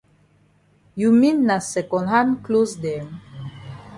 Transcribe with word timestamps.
You 1.01 1.11
mean 1.11 1.45
na 1.45 1.57
second 1.71 2.05
hand 2.13 2.31
closs 2.45 2.73
dem. 2.85 3.07